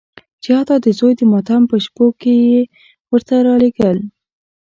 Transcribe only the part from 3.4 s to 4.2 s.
رالېږل.